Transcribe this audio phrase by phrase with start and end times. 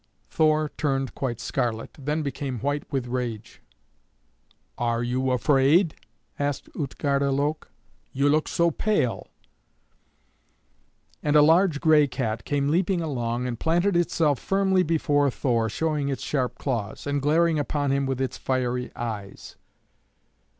[0.31, 3.61] Thor turned quite scarlet, and then became white with rage.
[4.75, 5.93] "Are you afraid?"
[6.39, 7.69] asked Utgarde Loke;
[8.11, 9.27] "you look so pale."
[11.21, 16.09] And a large gray cat came leaping along, and planted itself firmly before Thor, showing
[16.09, 19.55] its sharp claws, and glaring upon him with its fiery eyes.